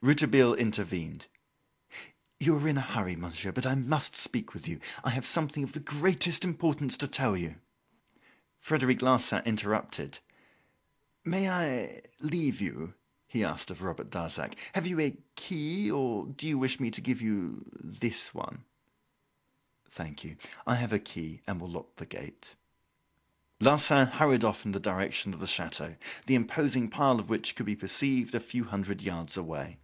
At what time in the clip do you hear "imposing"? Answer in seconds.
26.36-26.88